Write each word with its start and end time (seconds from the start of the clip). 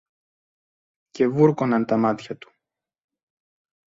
και 1.09 1.27
βούρκωναν 1.27 1.85
τα 1.85 1.97
μάτια 1.97 2.37
του. 2.37 2.51